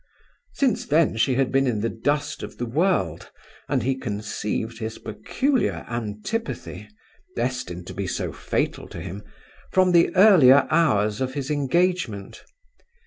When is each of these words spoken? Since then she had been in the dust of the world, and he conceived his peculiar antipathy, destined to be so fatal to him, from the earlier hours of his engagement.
Since 0.53 0.87
then 0.87 1.15
she 1.15 1.35
had 1.35 1.51
been 1.51 1.67
in 1.67 1.81
the 1.81 1.89
dust 1.89 2.41
of 2.41 2.57
the 2.57 2.65
world, 2.65 3.29
and 3.69 3.83
he 3.83 3.93
conceived 3.93 4.79
his 4.79 4.97
peculiar 4.97 5.85
antipathy, 5.87 6.89
destined 7.35 7.85
to 7.85 7.93
be 7.93 8.07
so 8.07 8.33
fatal 8.33 8.87
to 8.87 8.99
him, 8.99 9.21
from 9.71 9.91
the 9.91 10.09
earlier 10.15 10.65
hours 10.71 11.21
of 11.21 11.35
his 11.35 11.51
engagement. 11.51 12.43